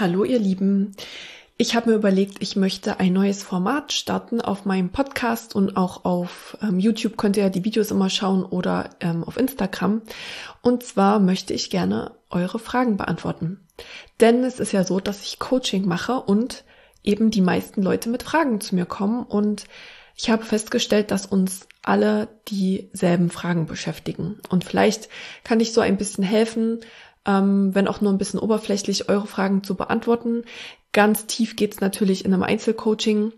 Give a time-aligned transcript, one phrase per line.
[0.00, 0.94] Hallo ihr Lieben.
[1.56, 6.04] Ich habe mir überlegt, ich möchte ein neues Format starten auf meinem Podcast und auch
[6.04, 10.02] auf ähm, YouTube könnt ihr ja die Videos immer schauen oder ähm, auf Instagram.
[10.62, 13.58] Und zwar möchte ich gerne eure Fragen beantworten.
[14.20, 16.62] Denn es ist ja so, dass ich Coaching mache und
[17.02, 19.64] eben die meisten Leute mit Fragen zu mir kommen und
[20.14, 24.40] ich habe festgestellt, dass uns alle dieselben Fragen beschäftigen.
[24.48, 25.08] Und vielleicht
[25.42, 26.80] kann ich so ein bisschen helfen,
[27.26, 30.44] ähm, wenn auch nur ein bisschen oberflächlich, eure Fragen zu beantworten.
[30.92, 33.32] Ganz tief geht's natürlich in einem Einzelcoaching.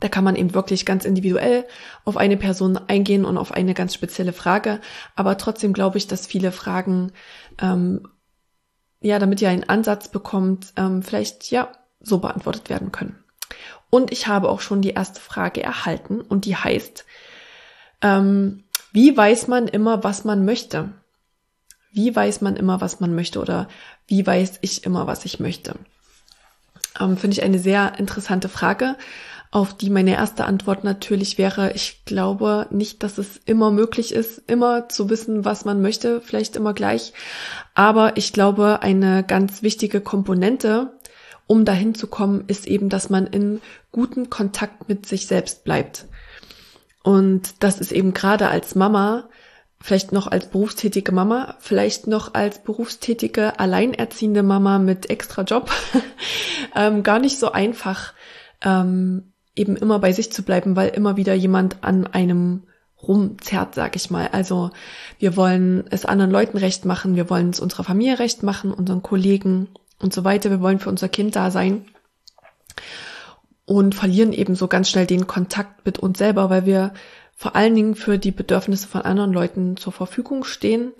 [0.00, 1.66] Da kann man eben wirklich ganz individuell
[2.04, 4.80] auf eine Person eingehen und auf eine ganz spezielle Frage.
[5.16, 7.12] Aber trotzdem glaube ich, dass viele Fragen,
[7.60, 8.08] ähm,
[9.00, 13.22] ja, damit ihr einen Ansatz bekommt, ähm, vielleicht ja so beantwortet werden können.
[13.90, 17.04] Und ich habe auch schon die erste Frage erhalten und die heißt,
[18.00, 20.92] ähm, wie weiß man immer, was man möchte?
[21.92, 23.68] Wie weiß man immer, was man möchte oder
[24.06, 25.74] wie weiß ich immer, was ich möchte?
[26.98, 28.96] Ähm, Finde ich eine sehr interessante Frage,
[29.52, 34.42] auf die meine erste Antwort natürlich wäre, ich glaube nicht, dass es immer möglich ist,
[34.46, 37.12] immer zu wissen, was man möchte, vielleicht immer gleich.
[37.74, 40.98] Aber ich glaube, eine ganz wichtige Komponente,
[41.46, 46.06] um dahin zu kommen, ist eben, dass man in guten Kontakt mit sich selbst bleibt.
[47.02, 49.28] Und das ist eben gerade als Mama
[49.82, 55.70] vielleicht noch als berufstätige Mama, vielleicht noch als berufstätige alleinerziehende Mama mit extra Job,
[56.76, 58.14] ähm, gar nicht so einfach,
[58.62, 62.62] ähm, eben immer bei sich zu bleiben, weil immer wieder jemand an einem
[63.02, 64.28] rumzerrt, sag ich mal.
[64.28, 64.70] Also
[65.18, 69.02] wir wollen es anderen Leuten recht machen, wir wollen es unserer Familie recht machen, unseren
[69.02, 70.50] Kollegen und so weiter.
[70.50, 71.84] Wir wollen für unser Kind da sein
[73.64, 76.92] und verlieren eben so ganz schnell den Kontakt mit uns selber, weil wir
[77.42, 80.92] vor allen Dingen für die Bedürfnisse von anderen Leuten zur Verfügung stehen.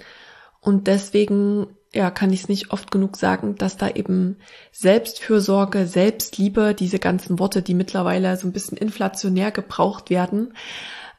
[0.61, 4.39] Und deswegen, ja, kann ich es nicht oft genug sagen, dass da eben
[4.73, 10.55] Selbstfürsorge, Selbstliebe, diese ganzen Worte, die mittlerweile so ein bisschen inflationär gebraucht werden,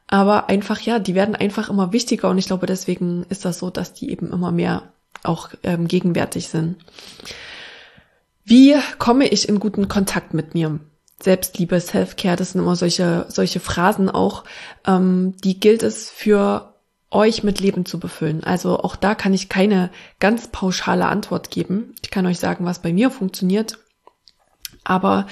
[0.08, 3.70] aber einfach, ja, die werden einfach immer wichtiger und ich glaube, deswegen ist das so,
[3.70, 4.92] dass die eben immer mehr
[5.24, 6.76] auch ähm, gegenwärtig sind.
[8.44, 10.82] Wie komme ich in guten Kontakt mit mir?
[11.22, 14.44] Selbstliebe, Self-Care, das sind immer solche, solche Phrasen auch,
[14.86, 16.74] ähm, die gilt es für
[17.12, 18.44] euch mit Leben zu befüllen.
[18.44, 21.94] Also auch da kann ich keine ganz pauschale Antwort geben.
[22.02, 23.78] Ich kann euch sagen, was bei mir funktioniert.
[24.84, 25.28] Aber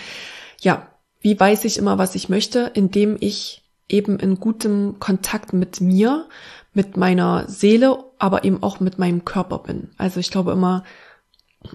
[0.60, 0.88] ja,
[1.20, 6.28] wie weiß ich immer, was ich möchte, indem ich eben in gutem Kontakt mit mir,
[6.74, 9.90] mit meiner Seele, aber eben auch mit meinem Körper bin.
[9.98, 10.84] Also ich glaube immer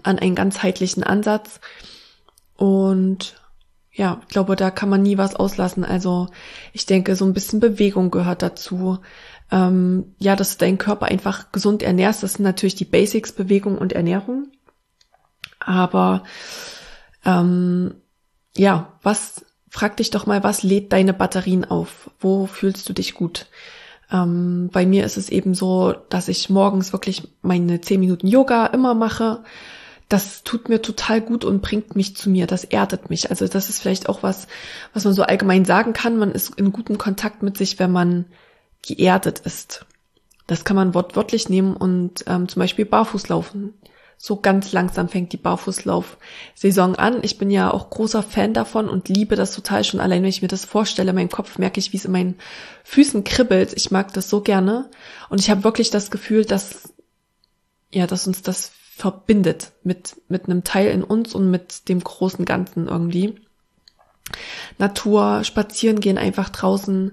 [0.02, 1.60] an einen ganzheitlichen Ansatz
[2.56, 3.34] und
[3.96, 5.82] ja, ich glaube, da kann man nie was auslassen.
[5.82, 6.28] Also
[6.74, 8.98] ich denke, so ein bisschen Bewegung gehört dazu.
[9.50, 13.78] Ähm, ja, dass du deinen Körper einfach gesund ernährst, das sind natürlich die Basics, Bewegung
[13.78, 14.48] und Ernährung.
[15.58, 16.24] Aber
[17.24, 17.94] ähm,
[18.54, 22.10] ja, was, frag dich doch mal, was lädt deine Batterien auf?
[22.20, 23.46] Wo fühlst du dich gut?
[24.12, 28.66] Ähm, bei mir ist es eben so, dass ich morgens wirklich meine zehn Minuten Yoga
[28.66, 29.42] immer mache
[30.08, 33.30] das tut mir total gut und bringt mich zu mir, das erdet mich.
[33.30, 34.46] Also das ist vielleicht auch was,
[34.92, 36.16] was man so allgemein sagen kann.
[36.16, 38.26] Man ist in gutem Kontakt mit sich, wenn man
[38.82, 39.84] geerdet ist.
[40.46, 43.74] Das kann man wortwörtlich nehmen und ähm, zum Beispiel barfuß laufen.
[44.18, 47.18] So ganz langsam fängt die Barfußlauf-Saison an.
[47.22, 50.00] Ich bin ja auch großer Fan davon und liebe das total schon.
[50.00, 52.38] Allein wenn ich mir das vorstelle, in meinem Kopf merke ich, wie es in meinen
[52.84, 53.74] Füßen kribbelt.
[53.76, 54.88] Ich mag das so gerne.
[55.28, 56.94] Und ich habe wirklich das Gefühl, dass,
[57.92, 62.46] ja, dass uns das verbindet mit, mit einem Teil in uns und mit dem großen
[62.46, 63.34] Ganzen irgendwie.
[64.78, 67.12] Natur, spazieren gehen einfach draußen,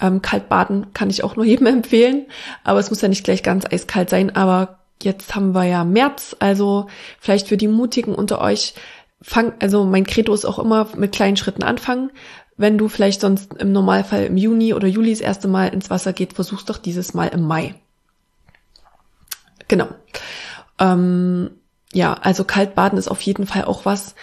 [0.00, 2.26] ähm, kalt baden kann ich auch nur jedem empfehlen,
[2.64, 6.34] aber es muss ja nicht gleich ganz eiskalt sein, aber jetzt haben wir ja März,
[6.40, 6.88] also
[7.20, 8.74] vielleicht für die Mutigen unter euch,
[9.22, 12.10] fang, also mein Credo ist auch immer mit kleinen Schritten anfangen.
[12.56, 16.12] Wenn du vielleicht sonst im Normalfall im Juni oder Juli das erste Mal ins Wasser
[16.12, 17.76] geht, versuch's doch dieses Mal im Mai.
[19.68, 19.88] Genau.
[20.80, 21.50] Ähm,
[21.92, 24.14] ja, also Kaltbaden ist auf jeden Fall auch was.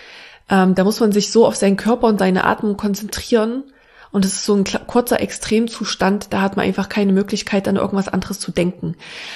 [0.50, 3.64] Ähm, da muss man sich so auf seinen Körper und seine Atmung konzentrieren.
[4.12, 8.08] Und es ist so ein kurzer Extremzustand, da hat man einfach keine Möglichkeit, an irgendwas
[8.08, 8.96] anderes zu denken.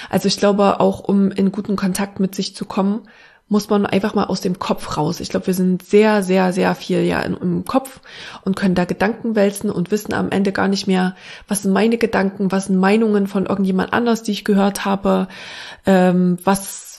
[0.10, 3.02] Also ich glaube, auch um in guten Kontakt mit sich zu kommen,
[3.50, 5.20] muss man einfach mal aus dem Kopf raus.
[5.20, 8.00] Ich glaube, wir sind sehr, sehr, sehr viel ja im Kopf
[8.46, 11.16] und können da Gedanken wälzen und wissen am Ende gar nicht mehr,
[11.50, 15.28] was sind meine Gedanken, was sind Meinungen von irgendjemand anders, die ich gehört habe,
[15.86, 16.91] ähm, was,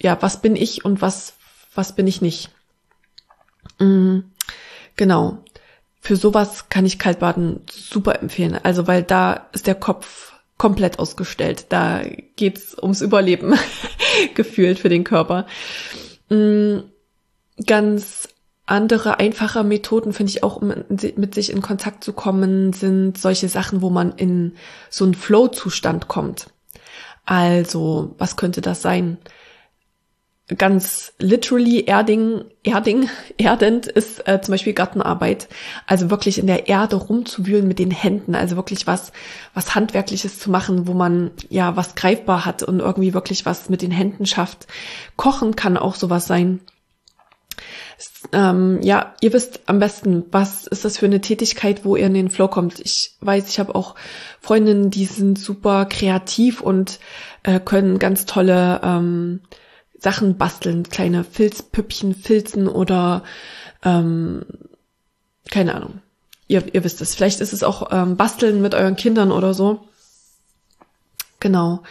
[0.00, 1.34] ja, was bin ich und was,
[1.74, 2.50] was bin ich nicht.
[3.78, 4.24] Mhm,
[4.96, 5.44] genau.
[6.00, 8.58] Für sowas kann ich Kaltbaden super empfehlen.
[8.62, 11.66] Also, weil da ist der Kopf komplett ausgestellt.
[11.68, 12.02] Da
[12.36, 13.54] geht's ums Überleben
[14.34, 15.46] gefühlt für den Körper.
[16.30, 16.80] Mm,
[17.66, 18.28] ganz
[18.66, 20.72] andere, einfache Methoden finde ich auch, um
[21.16, 24.54] mit sich in Kontakt zu kommen, sind solche Sachen, wo man in
[24.88, 26.46] so einen Flow-Zustand kommt.
[27.24, 29.18] Also, was könnte das sein?
[30.56, 35.48] Ganz literally erding, erding, erdend ist äh, zum Beispiel Gartenarbeit.
[35.86, 39.12] Also wirklich in der Erde rumzuwühlen mit den Händen, also wirklich was,
[39.54, 43.82] was Handwerkliches zu machen, wo man ja was greifbar hat und irgendwie wirklich was mit
[43.82, 44.66] den Händen schafft.
[45.16, 46.60] Kochen kann auch sowas sein.
[48.32, 52.14] Ähm, ja, ihr wisst am besten, was ist das für eine Tätigkeit, wo ihr in
[52.14, 52.80] den Flow kommt.
[52.80, 53.94] Ich weiß, ich habe auch
[54.40, 56.98] Freundinnen, die sind super kreativ und
[57.42, 59.40] äh, können ganz tolle ähm,
[60.00, 63.22] Sachen basteln, kleine Filzpüppchen filzen oder
[63.84, 64.44] ähm,
[65.50, 66.00] keine Ahnung.
[66.48, 67.14] Ihr, ihr wisst es.
[67.14, 69.86] Vielleicht ist es auch ähm, Basteln mit euren Kindern oder so.
[71.38, 71.82] Genau.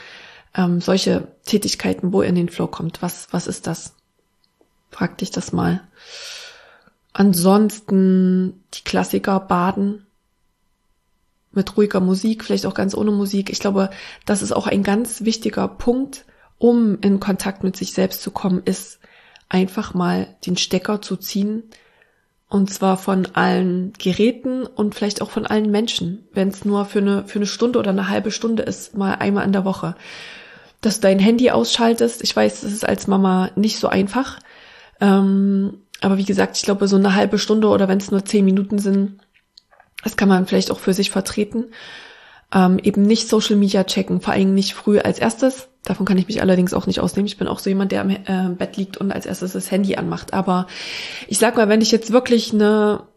[0.56, 3.02] Ähm, solche Tätigkeiten, wo ihr in den Flow kommt.
[3.02, 3.94] Was, was ist das?
[4.90, 5.82] Frag dich das mal.
[7.14, 10.06] Ansonsten die Klassiker baden
[11.52, 13.50] mit ruhiger Musik, vielleicht auch ganz ohne Musik.
[13.50, 13.90] Ich glaube,
[14.26, 16.26] das ist auch ein ganz wichtiger Punkt,
[16.60, 19.00] um in Kontakt mit sich selbst zu kommen, ist
[19.48, 21.64] einfach mal den Stecker zu ziehen.
[22.48, 27.00] Und zwar von allen Geräten und vielleicht auch von allen Menschen, wenn es nur für
[27.00, 29.96] eine, für eine Stunde oder eine halbe Stunde ist, mal einmal in der Woche.
[30.82, 32.24] Dass du dein Handy ausschaltest.
[32.24, 34.40] Ich weiß, das ist als Mama nicht so einfach.
[35.00, 38.46] Ähm, aber wie gesagt, ich glaube, so eine halbe Stunde oder wenn es nur zehn
[38.46, 39.20] Minuten sind,
[40.04, 41.66] das kann man vielleicht auch für sich vertreten.
[42.54, 45.70] Ähm, eben nicht Social Media checken, vor allem nicht früh als erstes.
[45.89, 47.25] Davon kann ich mich allerdings auch nicht ausnehmen.
[47.25, 49.95] Ich bin auch so jemand, der am äh, Bett liegt und als erstes das Handy
[49.95, 50.36] anmacht.
[50.36, 50.68] Aber
[51.27, 53.07] ich sag mal, wenn dich jetzt wirklich eine,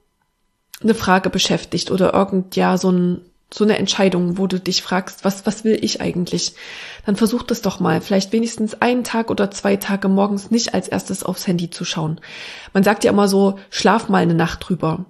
[0.82, 3.20] eine Frage beschäftigt oder irgend, ja, so ein,
[3.52, 6.54] so eine Entscheidung, wo du dich fragst, was, was will ich eigentlich?
[7.04, 8.00] Dann versuch das doch mal.
[8.00, 12.22] Vielleicht wenigstens einen Tag oder zwei Tage morgens nicht als erstes aufs Handy zu schauen.
[12.72, 15.04] Man sagt ja immer so, schlaf mal eine Nacht drüber.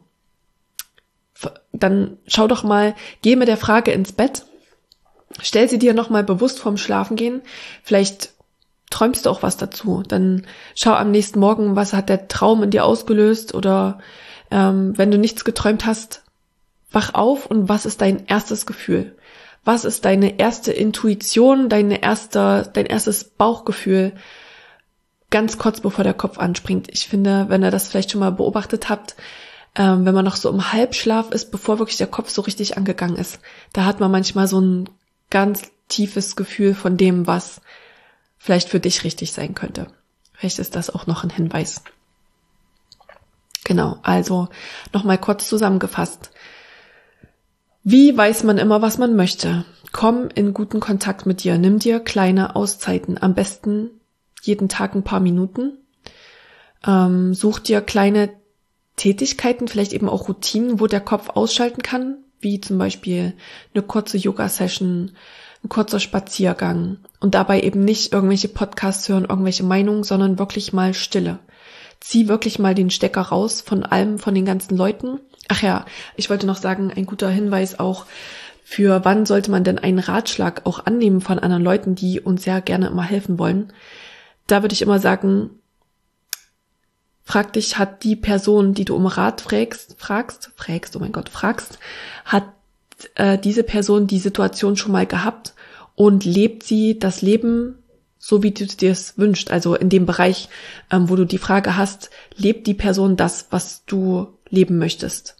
[1.73, 4.47] Dann schau doch mal, geh mit der Frage ins Bett
[5.41, 7.43] Stell sie dir nochmal bewusst vorm Schlafengehen.
[7.83, 8.31] Vielleicht
[8.91, 10.03] träumst du auch was dazu.
[10.07, 13.99] Dann schau am nächsten Morgen, was hat der Traum in dir ausgelöst oder
[14.51, 16.23] ähm, wenn du nichts geträumt hast,
[16.91, 19.17] wach auf und was ist dein erstes Gefühl?
[19.65, 24.13] Was ist deine erste Intuition, deine erste, dein erstes Bauchgefühl?
[25.31, 26.89] Ganz kurz bevor der Kopf anspringt.
[26.91, 29.17] Ich finde, wenn ihr das vielleicht schon mal beobachtet habt,
[29.75, 33.17] ähm, wenn man noch so im Halbschlaf ist, bevor wirklich der Kopf so richtig angegangen
[33.17, 33.41] ist,
[33.73, 34.91] da hat man manchmal so ein
[35.33, 37.61] ganz tiefes Gefühl von dem, was
[38.39, 39.89] vielleicht für dich richtig sein könnte.
[40.33, 41.83] Vielleicht ist das auch noch ein Hinweis.
[43.65, 44.49] Genau, also
[44.93, 46.31] nochmal kurz zusammengefasst.
[47.83, 49.65] Wie weiß man immer, was man möchte?
[49.91, 51.59] Komm in guten Kontakt mit dir.
[51.59, 53.21] Nimm dir kleine Auszeiten.
[53.21, 53.91] Am besten
[54.43, 55.79] jeden Tag ein paar Minuten.
[56.87, 58.31] Ähm, such dir kleine
[58.97, 63.35] Tätigkeiten, vielleicht eben auch Routinen, wo der Kopf ausschalten kann, wie zum Beispiel
[63.75, 65.13] eine kurze Yoga-Session,
[65.65, 70.95] ein kurzer Spaziergang und dabei eben nicht irgendwelche Podcasts hören, irgendwelche Meinungen, sondern wirklich mal
[70.95, 71.39] Stille.
[72.01, 75.21] Zieh wirklich mal den Stecker raus von allem, von den ganzen Leuten.
[75.49, 78.07] Ach ja, ich wollte noch sagen, ein guter Hinweis auch,
[78.65, 82.61] für wann sollte man denn einen Ratschlag auch annehmen von anderen Leuten, die uns ja
[82.61, 83.73] gerne immer helfen wollen.
[84.47, 85.51] Da würde ich immer sagen,
[87.25, 91.29] frag dich, hat die Person, die du um Rat fragst, fragst, fragst, oh mein Gott,
[91.29, 91.79] fragst,
[92.25, 92.45] hat
[93.15, 95.55] äh, diese Person die Situation schon mal gehabt
[95.95, 97.79] und lebt sie das Leben
[98.19, 99.51] so, wie du dir es wünschst?
[99.51, 100.49] Also in dem Bereich,
[100.93, 105.37] ähm, wo du die Frage hast, lebt die Person das, was du leben möchtest?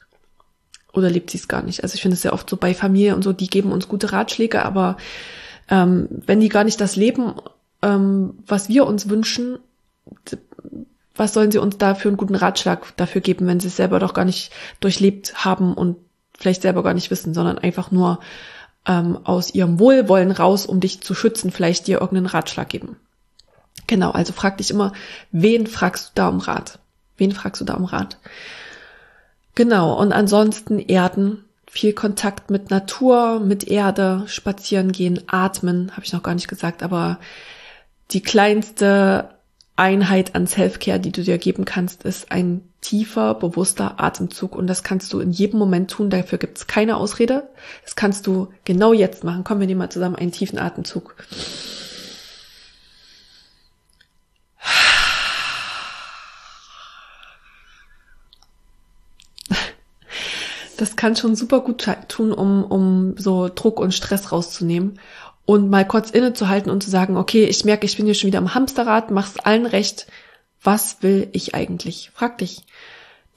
[0.93, 1.85] Oder lebt sie es gar nicht?
[1.85, 4.13] Also ich finde es sehr oft so bei Familie und so, die geben uns gute
[4.13, 4.97] Ratschläge, aber
[5.69, 7.35] ähm, wenn die gar nicht das leben,
[7.83, 9.59] ähm, was wir uns wünschen,
[11.15, 13.99] was sollen sie uns da für einen guten Ratschlag dafür geben, wenn sie es selber
[13.99, 15.97] doch gar nicht durchlebt haben und
[16.39, 18.21] vielleicht selber gar nicht wissen, sondern einfach nur
[18.87, 22.97] ähm, aus ihrem Wohlwollen raus, um dich zu schützen, vielleicht dir irgendeinen Ratschlag geben.
[23.87, 24.93] Genau, also frag dich immer,
[25.31, 26.79] wen fragst du da um Rat?
[27.17, 28.19] Wen fragst du da um Rat?
[29.55, 36.13] Genau, und ansonsten Erden, viel Kontakt mit Natur, mit Erde, spazieren gehen, atmen, habe ich
[36.13, 37.19] noch gar nicht gesagt, aber
[38.11, 39.31] die kleinste
[39.77, 44.55] Einheit an Selfcare, die du dir geben kannst, ist ein tiefer, bewusster Atemzug.
[44.55, 46.11] Und das kannst du in jedem Moment tun.
[46.11, 47.49] Dafür gibt es keine Ausrede.
[47.85, 49.45] Das kannst du genau jetzt machen.
[49.45, 51.17] Kommen wir nehmen mal zusammen einen tiefen Atemzug.
[60.77, 64.99] Das kann schon super gut tun, um, um so Druck und Stress rauszunehmen
[65.45, 68.39] und mal kurz innezuhalten und zu sagen, okay, ich merke, ich bin hier schon wieder
[68.39, 70.07] am Hamsterrad, mach's allen recht.
[70.63, 72.11] Was will ich eigentlich?
[72.15, 72.65] Frag dich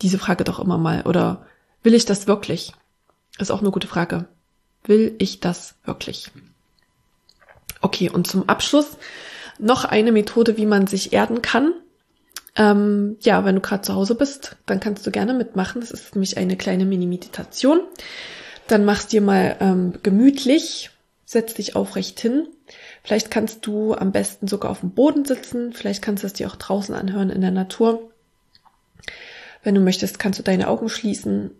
[0.01, 1.03] diese Frage doch immer mal.
[1.03, 1.45] Oder
[1.83, 2.73] will ich das wirklich?
[3.39, 4.27] Ist auch eine gute Frage.
[4.83, 6.31] Will ich das wirklich?
[7.81, 8.97] Okay, und zum Abschluss
[9.57, 11.73] noch eine Methode, wie man sich erden kann.
[12.55, 15.81] Ähm, ja, wenn du gerade zu Hause bist, dann kannst du gerne mitmachen.
[15.81, 17.81] Das ist nämlich eine kleine Mini-Meditation.
[18.67, 20.91] Dann machst dir mal ähm, gemütlich
[21.25, 22.47] setz dich aufrecht hin.
[23.03, 25.73] Vielleicht kannst du am besten sogar auf dem Boden sitzen.
[25.73, 28.11] Vielleicht kannst du es dir auch draußen anhören in der Natur.
[29.63, 31.51] Wenn du möchtest, kannst du deine Augen schließen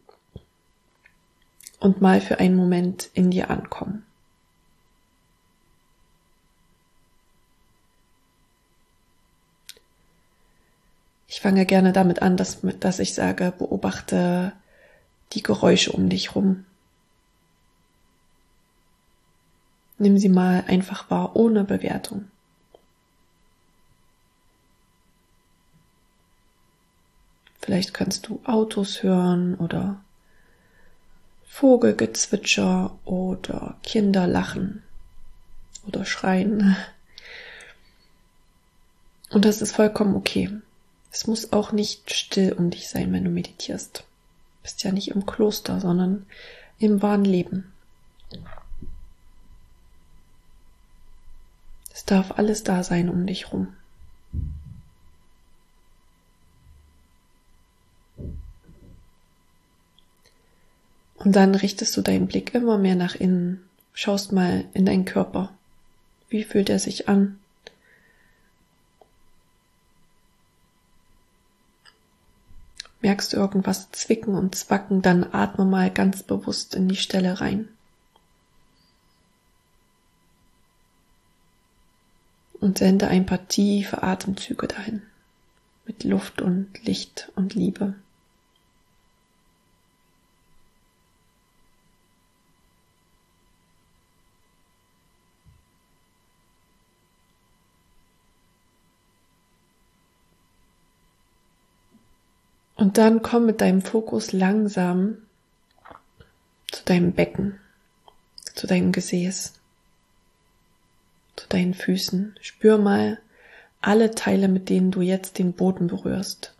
[1.80, 4.06] und mal für einen Moment in dir ankommen.
[11.28, 14.54] Ich fange gerne damit an, dass, dass ich sage, beobachte
[15.34, 16.66] die Geräusche um dich rum.
[20.06, 22.26] Nimm sie mal einfach wahr, ohne Bewertung.
[27.60, 30.00] Vielleicht kannst du Autos hören oder
[31.48, 34.84] Vogelgezwitscher oder Kinder lachen
[35.88, 36.78] oder schreien.
[39.32, 40.52] Und das ist vollkommen okay.
[41.12, 44.02] Es muss auch nicht still um dich sein, wenn du meditierst.
[44.02, 44.04] Du
[44.62, 46.28] bist ja nicht im Kloster, sondern
[46.78, 47.72] im wahren Leben.
[51.96, 53.74] Es darf alles da sein um dich rum.
[61.16, 65.54] Und dann richtest du deinen Blick immer mehr nach innen, schaust mal in deinen Körper.
[66.28, 67.40] Wie fühlt er sich an?
[73.00, 77.70] Merkst du irgendwas zwicken und zwacken, dann atme mal ganz bewusst in die Stelle rein.
[82.66, 85.04] Und sende ein paar tiefe Atemzüge dahin
[85.86, 87.94] mit Luft und Licht und Liebe.
[102.76, 105.18] Und dann komm mit deinem Fokus langsam
[106.72, 107.60] zu deinem Becken,
[108.56, 109.54] zu deinem Gesäß
[111.36, 112.36] zu deinen Füßen.
[112.42, 113.20] Spür mal
[113.82, 116.54] alle Teile, mit denen du jetzt den Boden berührst.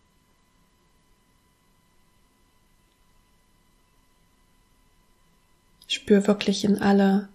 [5.88, 7.30] Spür wirklich in alle,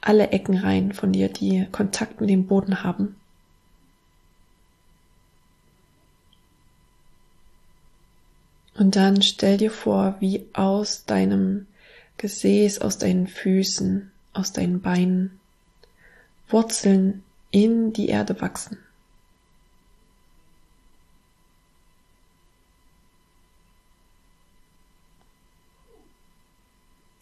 [0.00, 3.16] alle Ecken rein von dir, die Kontakt mit dem Boden haben.
[8.74, 11.66] Und dann stell dir vor, wie aus deinem
[12.16, 15.39] Gesäß, aus deinen Füßen, aus deinen Beinen
[16.52, 18.78] Wurzeln in die Erde wachsen.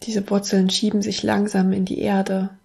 [0.08, 2.56] Diese Wurzeln schieben sich langsam in die Erde,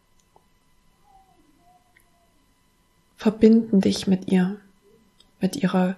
[3.18, 4.60] verbinden dich mit ihr,
[5.42, 5.98] mit ihrer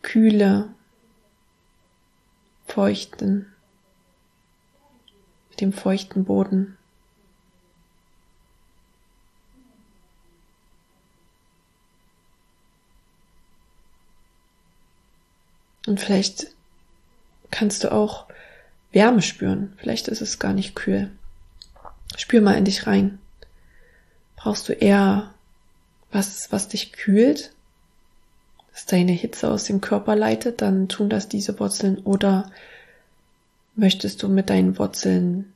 [0.00, 0.70] Kühle,
[2.66, 3.52] feuchten,
[5.50, 6.78] mit dem feuchten Boden.
[15.86, 16.48] Und vielleicht
[17.50, 18.26] kannst du auch
[18.92, 19.74] Wärme spüren.
[19.76, 21.10] Vielleicht ist es gar nicht kühl.
[22.16, 23.18] Spür mal in dich rein.
[24.36, 25.34] Brauchst du eher
[26.12, 27.52] was, was dich kühlt,
[28.72, 32.50] dass deine Hitze aus dem Körper leitet, dann tun das diese Wurzeln oder
[33.74, 35.52] möchtest du mit deinen Wurzeln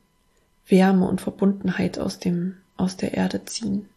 [0.67, 3.87] Wärme und Verbundenheit aus dem, aus der Erde ziehen?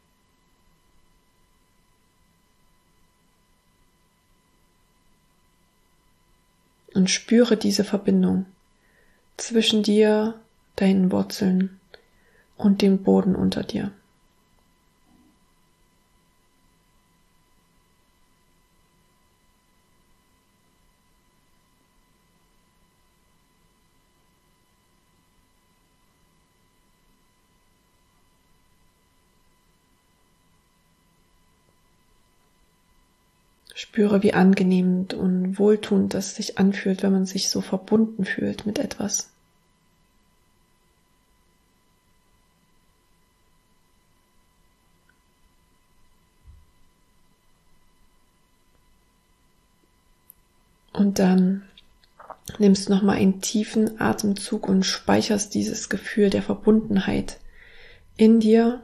[6.94, 8.46] Und spüre diese Verbindung
[9.36, 10.34] zwischen dir,
[10.76, 11.80] deinen Wurzeln
[12.56, 13.92] und dem Boden unter dir.
[33.92, 38.78] Spüre, wie angenehm und wohltuend das sich anfühlt, wenn man sich so verbunden fühlt mit
[38.78, 39.28] etwas.
[50.94, 51.68] Und dann
[52.58, 57.38] nimmst du nochmal einen tiefen Atemzug und speicherst dieses Gefühl der Verbundenheit
[58.16, 58.82] in dir.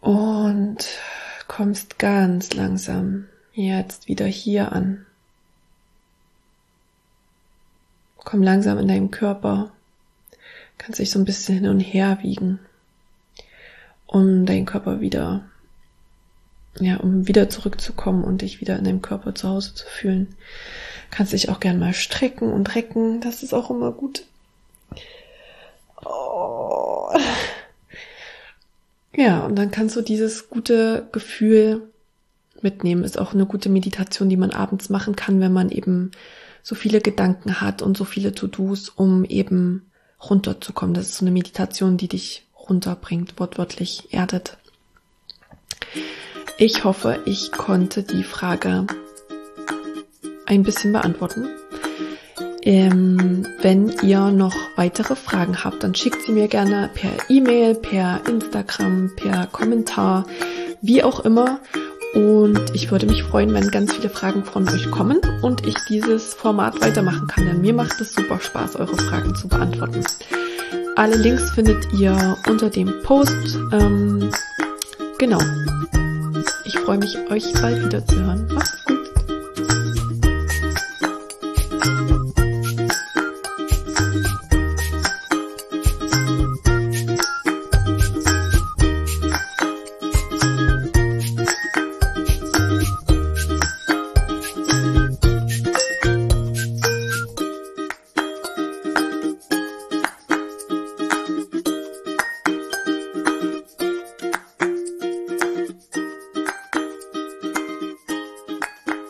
[0.00, 0.86] Und
[1.48, 5.04] kommst ganz langsam jetzt wieder hier an.
[8.18, 9.72] Komm langsam in deinem Körper.
[10.76, 12.60] Kannst dich so ein bisschen hin und her wiegen,
[14.06, 15.48] um deinen Körper wieder
[16.80, 20.34] ja, um wieder zurückzukommen und dich wieder in deinem Körper zu Hause zu fühlen.
[21.10, 24.24] Kannst dich auch gern mal strecken und recken, das ist auch immer gut.
[26.04, 27.10] Oh.
[29.14, 31.82] Ja, und dann kannst du dieses gute Gefühl
[32.62, 33.04] mitnehmen.
[33.04, 36.10] Ist auch eine gute Meditation, die man abends machen kann, wenn man eben
[36.62, 39.90] so viele Gedanken hat und so viele To-Dos, um eben
[40.28, 40.94] runterzukommen.
[40.94, 44.58] Das ist so eine Meditation, die dich runterbringt, wortwörtlich erdet.
[46.58, 48.86] Ich hoffe, ich konnte die Frage
[50.46, 51.48] ein bisschen beantworten.
[52.68, 58.20] Ähm, wenn ihr noch weitere Fragen habt, dann schickt sie mir gerne per E-Mail, per
[58.28, 60.26] Instagram, per Kommentar,
[60.82, 61.60] wie auch immer.
[62.12, 66.34] Und ich würde mich freuen, wenn ganz viele Fragen von euch kommen und ich dieses
[66.34, 70.04] Format weitermachen kann, denn mir macht es super Spaß, eure Fragen zu beantworten.
[70.94, 73.58] Alle Links findet ihr unter dem Post.
[73.72, 74.30] Ähm,
[75.16, 75.40] genau.
[76.66, 78.46] Ich freue mich, euch bald wieder zu hören.
[78.52, 78.98] Macht's gut.